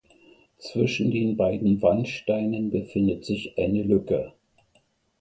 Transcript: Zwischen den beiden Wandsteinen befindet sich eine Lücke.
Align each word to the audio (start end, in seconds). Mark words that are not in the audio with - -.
Zwischen 0.57 1.11
den 1.11 1.37
beiden 1.37 1.79
Wandsteinen 1.83 2.71
befindet 2.71 3.23
sich 3.23 3.55
eine 3.55 3.83
Lücke. 3.83 4.33